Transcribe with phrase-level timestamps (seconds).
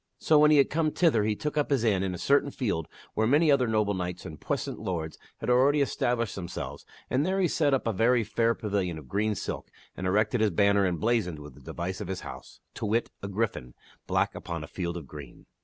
[0.17, 2.87] So, when he had come thither he took up his inn in a certain field
[3.13, 7.39] where many other noble knights and puissant lords had already established them selves, and there
[7.39, 11.37] he set up a very fair pavilion of green silk, and erected his banner emblazoned
[11.37, 13.75] with the device of his house; to wit, a gryphon,
[14.07, 15.45] black, upon a field of green.